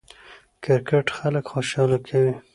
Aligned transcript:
کرکټ 0.63 1.07
خلک 1.17 1.45
خوشحاله 1.53 1.97
کوي. 2.07 2.33